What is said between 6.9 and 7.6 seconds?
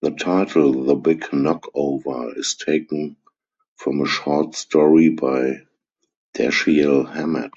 Hammett.